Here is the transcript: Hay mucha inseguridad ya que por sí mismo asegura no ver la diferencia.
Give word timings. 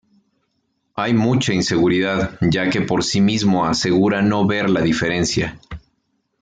Hay 0.95 1.13
mucha 1.13 1.53
inseguridad 1.53 2.39
ya 2.41 2.71
que 2.71 2.81
por 2.81 3.03
sí 3.03 3.21
mismo 3.21 3.65
asegura 3.67 4.23
no 4.23 4.47
ver 4.47 4.67
la 4.67 4.81
diferencia. 4.81 5.59